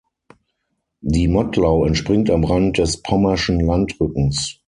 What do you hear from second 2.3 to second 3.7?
am Rand des Pommerschen